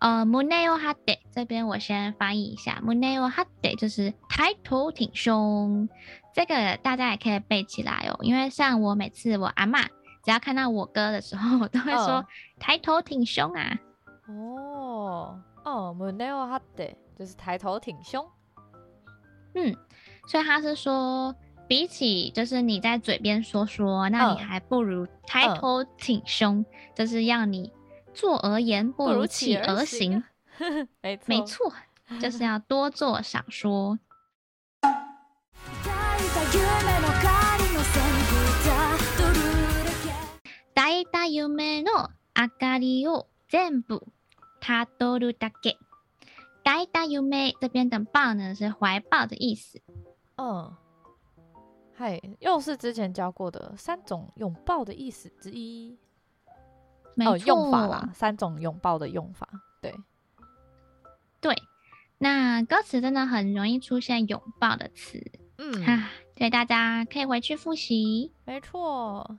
[0.00, 5.88] 呃，胸を张って，这边我先翻译一下，胸を张って就是抬头挺胸。
[6.34, 9.86] 这个大家也可以背起来哦，因为像我每次我阿嬷
[10.24, 12.24] 只要看到我哥的时候，我都会说
[12.58, 13.78] 抬头挺胸啊。
[14.26, 18.26] 哦哦，胸を张って就是抬头挺胸。
[19.54, 19.76] 嗯，
[20.26, 21.32] 所以他是说，
[21.68, 27.72] 比起就是你在嘴边说说，那你还不如抬头挺胸，就是要你
[28.12, 30.22] 坐而言不如起而行。
[31.00, 31.72] 没错，没错，
[32.20, 33.98] 就是要多做少说。
[40.74, 44.02] 抱いた梦の明かりを全部
[44.60, 45.76] たどるだけ。
[46.64, 49.80] 抱いた梦这边的抱呢是怀抱的意思。
[50.36, 50.72] 嗯，
[51.99, 55.99] 嗨，又是之前教过的三种拥抱的意思之一。
[57.13, 59.45] 没用法啦，三种拥抱的用法。
[59.81, 59.93] 对，
[61.41, 61.53] 对，
[62.17, 65.21] 那歌词真的很容易出现拥抱的词。
[65.57, 68.31] 嗯，哈，所以大家可以回去复习。
[68.45, 69.37] 没错。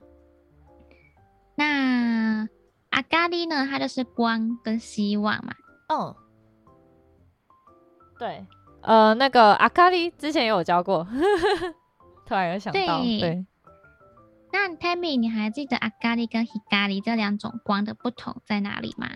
[1.55, 2.47] 那
[2.91, 3.65] 阿咖喱呢？
[3.65, 5.55] 它就是光跟希望嘛。
[5.89, 6.15] 哦，
[8.19, 8.45] 对，
[8.81, 11.07] 呃，那个阿咖喱之前也有教过，
[12.31, 13.01] 突然有想到。
[13.01, 13.45] 对，对，
[14.53, 19.09] 那 Tammy，你还记得阿咖喱跟黑咖喱这两种光的不同在哪里吗？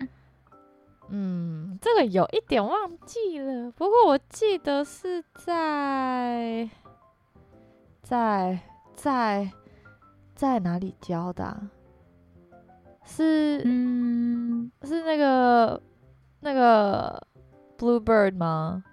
[1.08, 6.68] 嗯，这个有一点忘记了，不过我记得是在
[8.02, 8.58] 在
[8.94, 9.50] 在
[10.34, 11.70] 在哪里教的啊？
[13.02, 15.82] 是嗯，是那个
[16.40, 17.26] 那个
[17.78, 18.84] Bluebird 吗？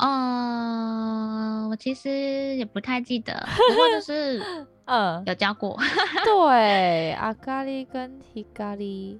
[0.00, 2.10] 哦，我其实
[2.56, 3.32] 也不太记得，
[3.68, 4.42] 不过就 是
[4.86, 5.78] 嗯，有教过。
[6.24, 9.18] 对，阿咖喱跟提咖喱。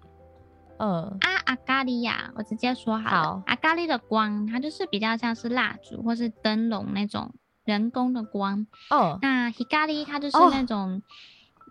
[0.79, 3.23] 嗯啊，阿咖喱呀，我直接说好了。
[3.23, 8.67] 好，阿咖喱的光，它就是比较像是蜡烛或是灯笼那种人工的光。
[8.89, 11.03] 哦，那提咖喱它就是那种、哦、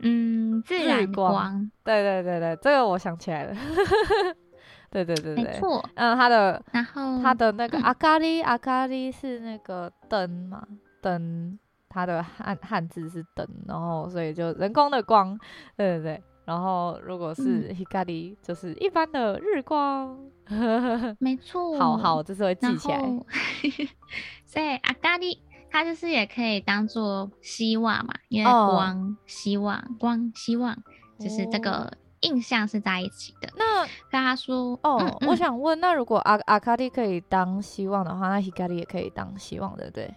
[0.02, 1.72] 嗯自然光，光。
[1.84, 3.56] 对对对对，这个我想起来了。
[4.90, 5.84] 对对对对，没错。
[5.96, 10.68] 嗯，它的然后他的那个阿咖喱，阿咖喱是那个灯嘛，
[11.02, 15.38] 灯，它的汉汉字是灯，然后所以就人工的光。
[15.78, 16.24] 对对对。
[16.46, 20.18] 然后，如果是 hikari，、嗯、就是一般的日光。
[21.20, 21.78] 没错。
[21.78, 22.98] 好好，这是会记起来。
[24.48, 25.38] 所以阿咖喱，
[25.70, 30.76] 它就是也可以当做希望嘛，因为光、哦、希望、光希望，
[31.20, 33.50] 就是这个印象是在一起的。
[33.56, 40.14] 那跟他说，哦，嗯嗯、我想问，那如果阿阿卡丽可以当希望的话，那 hikari 也可以当希望对不，对？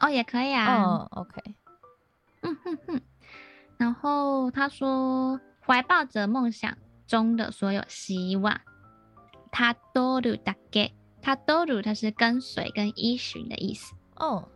[0.00, 0.84] 哦，也可以啊。
[0.84, 1.54] 嗯，OK。
[2.42, 3.00] 嗯哼哼。
[3.76, 8.60] 然后他说，怀抱着梦想中的所有希望，
[9.50, 10.90] 他多鲁大概，
[11.22, 13.94] 他多鲁他是跟随跟依循的意思。
[14.16, 14.46] 哦，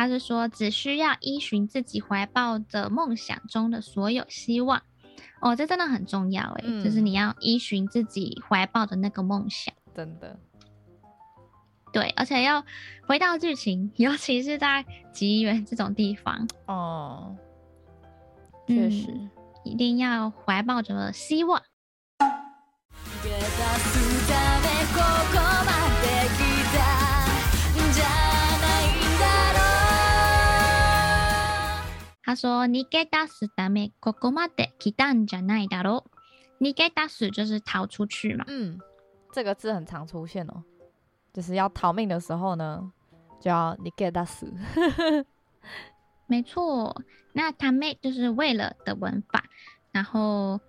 [0.00, 4.80] 他是说只需要依循自己怀抱着梦想中的所有希望。
[5.42, 10.38] 哦，这真的很重要哎、嗯，就是你要依循自己怀抱的那个梦想，真的。
[11.92, 12.64] 对，而且要
[13.06, 17.36] 回到剧情， 尤其是在吉原这种地方哦，
[18.66, 19.30] 确实、嗯、
[19.64, 21.60] 一定要怀抱着希望。
[32.29, 36.05] 他说：“逃げ出すためここまで来たんじゃないだろ
[36.59, 36.63] う。
[36.63, 38.45] 逃げ出す就是逃出去嘛。
[38.47, 38.79] 嗯，
[39.31, 40.63] 这个字很常出现哦。”
[41.33, 42.91] 就是要逃命的时候呢，
[43.41, 45.25] 就要逃げ出す。
[46.27, 46.95] 没错，
[47.33, 49.43] 那ため就是为了的文法，
[49.91, 50.59] 然后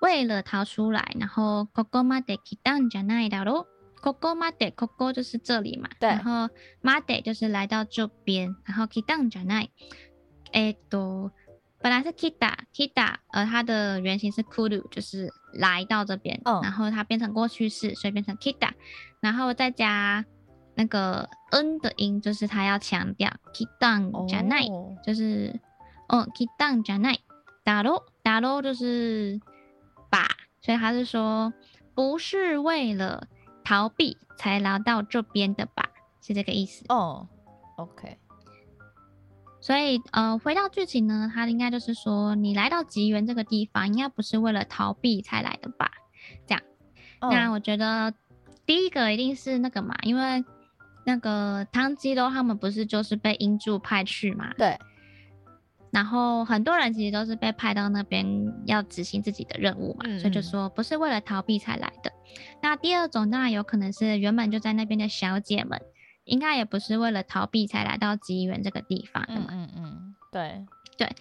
[0.00, 3.66] 为了逃出来，然后ここまで来たんじゃないだろ。
[4.02, 5.88] ここまで，ここ就是这里嘛。
[6.00, 6.08] 对。
[6.08, 6.50] 然后
[6.82, 9.70] まで就是来到这边，然后来たんじゃない。
[10.52, 11.30] 哎，都
[11.80, 16.40] 本来是来た，来た，而它的原型是来る，就是来到这边。
[16.44, 16.60] 嗯。
[16.62, 18.72] 然后它变成过去式，所以变成来た。
[19.20, 20.24] 然后再加
[20.74, 24.68] 那个 n 的音，就是他要强调 kitan じゃない，
[25.04, 25.60] 就是
[26.08, 27.18] 哦 kitan じゃない，
[27.64, 29.40] だろだろ就是
[30.10, 30.26] 吧，
[30.60, 31.52] 所以他是说
[31.94, 33.28] 不是为了
[33.64, 37.28] 逃避才来到这边的吧，是这个意思哦。
[37.76, 38.18] OK，
[39.67, 45.91] 所以呃，回到剧情呢，他应该就是说你来到吉原这个地方，应该不是为了逃避才来的吧？
[46.47, 46.63] 这样，
[47.19, 48.13] 哦、那我觉得。
[48.65, 50.43] 第一个一定是那个嘛，因为
[51.05, 54.53] 那个汤基都他们不是就是被英柱派去嘛？
[54.57, 54.77] 对。
[55.89, 58.25] 然后很多人其实都是被派到那边
[58.65, 62.11] 要执行自己的任务嘛，所以就说不是为了逃避才来的。
[62.61, 65.81] 那第二种当然有可能是原本就在那边的小姐们，
[66.27, 69.47] 应该也不是为了逃避才来到吉原这个地方的嘛。
[69.49, 70.65] 嗯嗯，嗯，对
[70.97, 71.15] 对。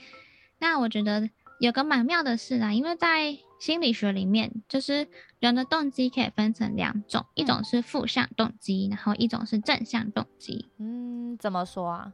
[0.58, 3.38] 那我觉得有个蛮妙的事啊，因为在。
[3.58, 5.08] 心理学里面，就是
[5.40, 10.68] 人的动机可以分成两种，嗯、一种是负向动机，然后一种是正向动机。
[10.78, 12.12] 嗯，怎么说啊？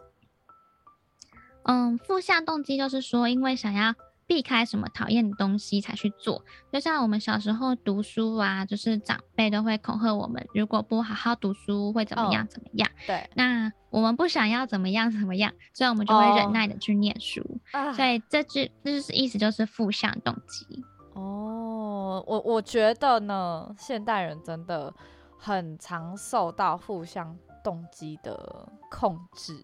[1.64, 3.92] 嗯，负向动机就是说，因为想要
[4.32, 6.42] 避开什么讨厌的东西才去做。
[6.72, 12.88] 就像我们小时候读书啊，就是长辈都会恐吓我们，如果不好好读书会怎么样怎么样。
[12.88, 13.28] 哦、对。
[13.34, 17.42] 那我们不想要怎么样怎么样，所以我们就会忍耐的去念书。
[17.74, 20.82] 哦、所以这句这就是意思，就是负向动机。
[21.12, 24.94] 哦，我我觉得呢，现代人真的
[25.38, 29.54] 很常受到负向动机的控制，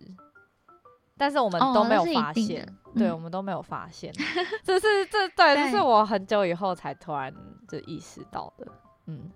[1.18, 4.12] 但是我们都没有发现，哦、对、嗯、我们都没有发现，
[4.64, 7.34] 这是这对，这是我很久以后才突然
[7.68, 8.66] 就意识到的，
[9.06, 9.30] 嗯，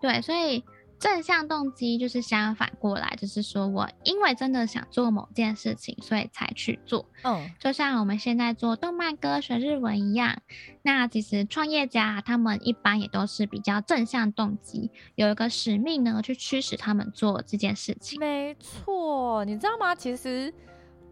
[0.00, 0.62] 对，所以。
[1.00, 7.06] 正向动机就是相反过来，就是说我因为真的想做某件事情，所以才去做。
[7.24, 10.42] 嗯，就像我们现在做动漫歌、学日文一样。
[10.82, 18.20] 那其实创业家他们一般也都是比较正向动机，有一个使命呢，去驱使他们做这件事情。
[18.20, 19.94] 没错，你知道吗？
[19.94, 20.52] 其实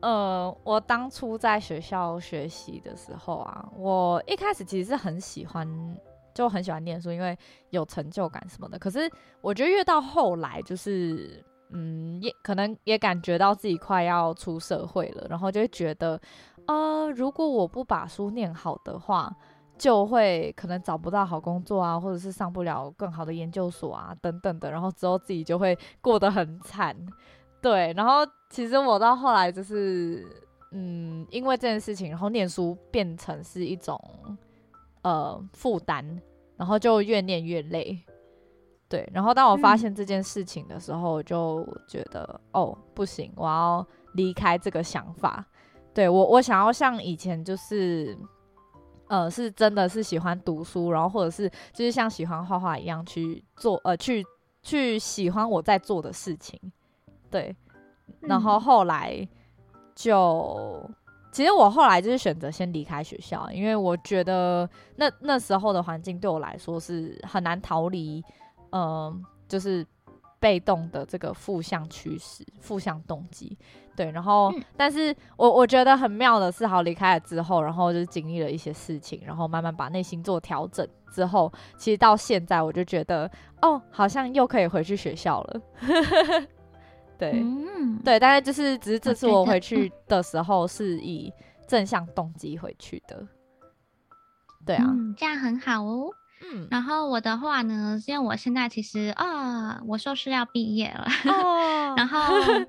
[0.00, 5.66] 呃，我当初在学校学习的时候啊，我一开始其实是很喜欢，
[6.38, 7.36] 就很喜欢念书，因为
[7.70, 8.78] 有成就感什么的。
[8.78, 9.10] 可是
[9.40, 16.20] 我觉得越到后来，就是嗯，也可能也感觉到自己快要出社会了，然后就会觉得，
[16.68, 19.34] 呃，如果我不把书念好的话，
[19.76, 26.94] 就会可能找不到好工作啊，或者是上不了更好的研究所啊，等等的，然后之后自己就会过得很惨。
[27.60, 30.24] 对，然后其实我到后来就是，
[30.70, 34.00] 嗯，因为这件事情，然后念书变成是一种
[35.02, 36.20] 呃负担，
[36.56, 37.98] 然后就越念越累。
[38.88, 45.44] 对，然后当我发现这件事情的时候，我就觉得、嗯、哦，不行，我要离开这个想法。
[45.92, 48.16] 对，我，我想要像以前就是，
[49.08, 54.24] 呃，是真的是喜欢读书，然后或者是就是像喜欢画画一样去做，呃，去
[54.62, 56.58] 去喜欢我在做的事情。
[57.30, 57.54] 对，
[58.20, 59.28] 然后后来
[59.94, 60.16] 就，
[60.88, 60.94] 嗯、
[61.38, 68.20] 其实我后来就是选择先离开学校，因为我觉得那那时候的环境对我来说是很难逃离，
[68.70, 69.86] 嗯、呃，就是
[70.40, 73.56] 被动的这个负向趋势、负向动机。
[73.94, 83.30] 对，然后，嗯、但是我我觉得很妙的是，好离开了之后，然后就是经历了一些事情，然后慢慢把内心做调整之后，其实到现在我就觉得，
[83.62, 85.60] 哦，好像又可以回去学校了。
[87.18, 91.32] 对，嗯、对，但是就是只是这次我回去的时候是以
[91.66, 93.26] 正向动机回去的，
[94.64, 96.10] 对啊、嗯，这样很好哦。
[96.40, 102.20] 嗯，然后我的话呢，因为我现在其实啊，我硕士要毕业了，哦、 然后。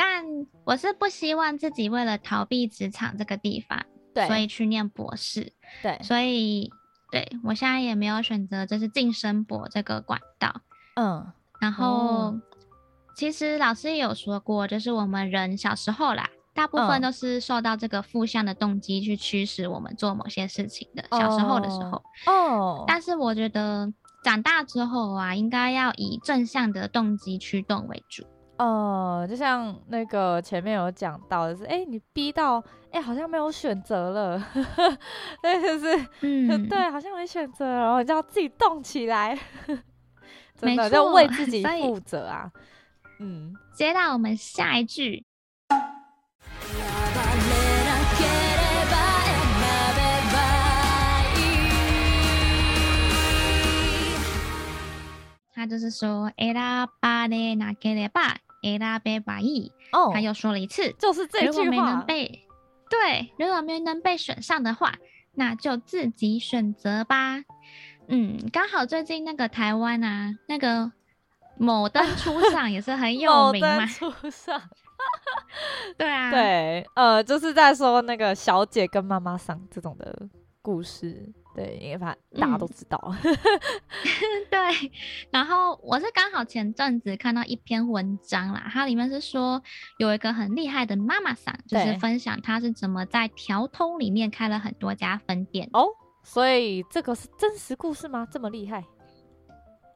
[0.00, 0.24] 但
[0.62, 5.52] 我是不希望自己为了逃避职场这个地方，对，所以去念博士，
[5.82, 6.70] 对，所以
[7.10, 10.54] 对我现在也没有选择就是晋升博这个管道，
[10.94, 11.26] 嗯，
[11.60, 11.86] 然后。
[11.86, 12.40] 哦
[13.18, 21.04] 其实老师也有说过，就是我们人小时候啦，大部分都是受到这个负向的动机去驱使我们做某些事情的。
[21.10, 22.00] 小时候的时候，
[22.32, 23.92] 哦，但是我觉得
[24.22, 28.24] 长大之后啊，应该要以正向的动机驱动为主。
[28.58, 32.62] 哦，就像那个前面有讲到的是，哎，你逼到，
[32.92, 34.40] 哎，好像没有选择了，
[35.42, 39.36] 对，就是，嗯，对，好像没选择，然后就要自己动起来，
[40.54, 42.48] 真的要为自己负责啊。
[43.19, 45.23] 嗯，接到我们下一句，
[55.53, 59.71] 他就是说，选ばれなければ选べばいい。
[59.91, 61.51] 哦，他又说了一次，就是这句话。
[61.51, 62.45] 如果没能被，
[62.89, 64.95] 对，如果没能被选上的话，
[65.35, 67.43] 那就自己选择吧。
[68.07, 70.91] 嗯，刚好最近那个台湾啊，那个。
[71.58, 73.84] 某登初上也是很有名嘛。
[73.86, 74.60] 初上，
[75.98, 80.28] 对啊，对，呃，就是在说那个小姐跟妈妈桑这种的
[80.62, 83.00] 故事，对，因为反正大家都知道。
[83.04, 83.14] 嗯、
[84.50, 84.92] 对，
[85.30, 89.62] 然后我是刚好前阵子看到一篇文章啦，它里面是说
[89.98, 95.86] 有一个很厉害的妈妈桑，就是分享她是怎么在条通里面开了很多家分店哦。
[96.22, 98.26] 所以这个是真实故事吗？
[98.30, 98.84] 这么厉害？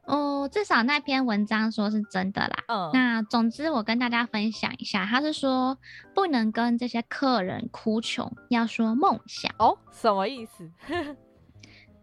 [0.04, 2.64] 哦，至少那篇文章说是真的啦。
[2.68, 5.78] 嗯，那总之我跟大家分享一下，他是说
[6.14, 9.54] 不能跟这些客人哭穷，要说梦想。
[9.58, 10.70] 哦，什么意思？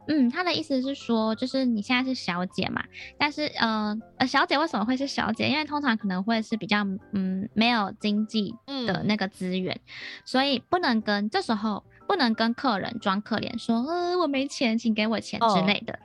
[0.08, 2.84] 嗯，他的意思是说，就是你现在是小姐嘛，
[3.18, 5.48] 但是呃呃，小姐为什么会是小姐？
[5.48, 6.84] 因为通常可能会是比较
[7.14, 8.56] 嗯没有经济
[8.88, 9.92] 的那个资源，嗯、
[10.26, 15.94] 所以不能跟这时候不能跟客人装可怜，说呃我没钱，请给我钱之类的。
[15.94, 16.00] 哦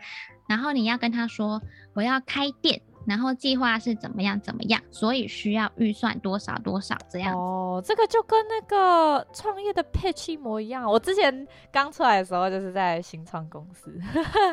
[0.46, 1.60] 然后你要跟他说，
[1.94, 7.36] 我要开店，然后计划是怎么样怎么样，所以需要预算多少多少这样。
[7.36, 10.84] 哦，这个就跟那个创业的 pitch 一模一样。
[10.90, 13.98] 我之前刚出来的时候就是在新创公司。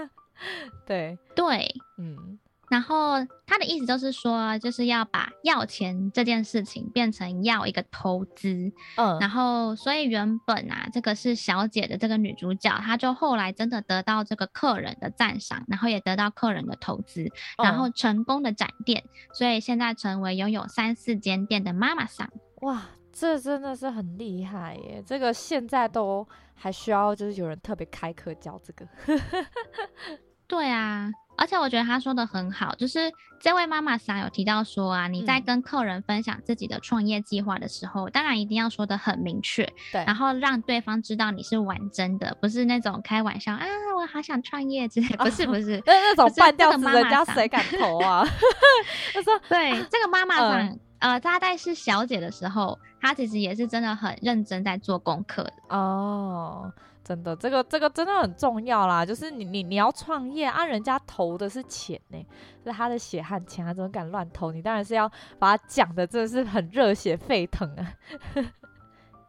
[0.85, 2.39] 对对，嗯。
[2.71, 3.15] 然后
[3.45, 17.29] 他的意思就是说，就是要把要钱这件事情变成要一个投资，嗯，然后所以原本啊，这个是小姐的这个女主角，她就后来真的得到这个客人的赞赏，然后也得到客人的投资，
[17.61, 22.31] 然后成功的展店，嗯，所以现在成为拥有三四间店的妈妈桑。
[22.61, 25.03] 哇，这真的是很厉害耶！
[25.05, 28.87] 这个现在都还需要就是有人特别开课教这个。
[30.47, 31.11] 对啊。
[31.41, 43.65] 而且我觉得他说的很好，就是这位妈妈桑有提到说啊，你在跟客人分享自己的创业计划的时候，嗯、当然一定要说的很明确，对，然后让对方知道你是玩真的，不是那种开玩笑啊，
[43.97, 48.23] 我好想创业之类， 不是不是，那那种半吊子人家谁敢投啊？
[49.11, 56.71] 他说，对，这个妈妈桑呃，她在是小姐的时候，她其实也是真的很认真在做功课哦。
[57.03, 59.05] 真的，这个这个真的很重要啦。
[59.05, 62.25] 就是你你你要创业啊，人家投的是钱呢，
[62.63, 64.51] 是他的血汗钱，他怎么敢乱投？
[64.51, 67.93] 你当然是要把他讲的真的是很热血沸腾啊。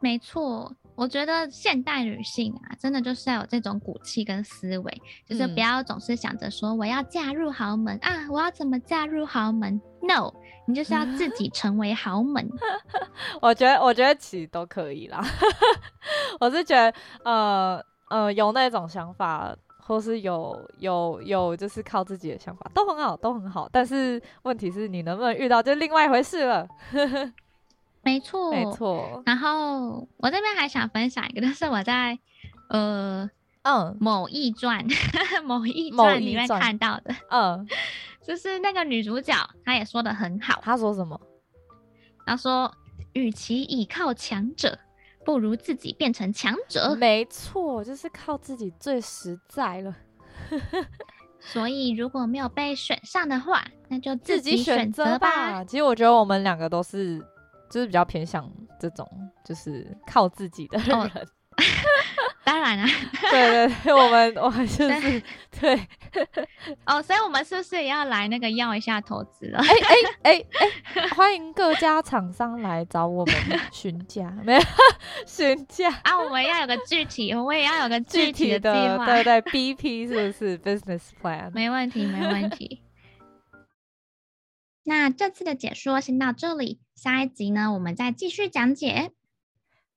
[0.01, 0.75] 没错。
[0.95, 10.35] 我觉得现代女性啊，真的就是要有这种骨气跟思维，就是不要总是想着说我要嫁入豪门、嗯、啊，我要怎么嫁入豪门？No，
[10.67, 12.49] 你就是要自己成为豪门。
[13.41, 15.25] 我觉得，我觉得其实都可以啦。
[16.41, 16.95] 我是觉得，
[17.25, 23.69] 呃呃，有那种想法，或是有有有，就是靠自己的想法，都很好，都很好。
[23.73, 26.69] 但是问题是你能不能遇到，就另外一回事了。
[28.05, 29.23] 没错，没错。
[29.25, 32.19] 然后我这边还想分享一个，就是我在
[32.69, 33.31] 呃
[33.63, 34.85] 嗯某易传
[35.45, 37.67] 某易传里面看到的，嗯，
[38.23, 40.61] 就是那个女主角她也说的很好。
[40.63, 41.21] 她说什么？
[42.25, 42.73] 她说
[43.15, 44.79] ：“与其倚靠强者，
[45.25, 49.97] 不如自己变成强者。”没错，就是靠自己最实在了。
[51.41, 55.19] 所以如果没有被选上的话，那就自己选择吧。
[55.19, 55.65] 吧。
[55.65, 57.25] 其实我觉得我们两个都是。
[57.71, 59.09] 就是比较偏向这种，
[59.43, 60.95] 就是靠自己的人。
[60.95, 61.09] Oh,
[62.45, 62.87] 当然啊，
[63.31, 65.23] 对对对， 我们我们就是
[65.61, 65.81] 对。
[66.85, 69.59] 哦，oh, 所以我们是不是也要来那个要一下投资了？
[69.59, 70.45] 哎哎哎
[70.95, 73.35] 哎，欢迎各家厂商来找我们
[73.73, 74.61] 询价，没有
[75.27, 76.19] 询价啊？
[76.19, 81.51] 我们要有个具体，我们也要有个具体的计划，对 对，BP 是不是 Business Plan？
[81.55, 82.83] 没问题，没问题。
[84.85, 89.13] 那这次的解说先到这里，下一集呢，我们再继续讲解。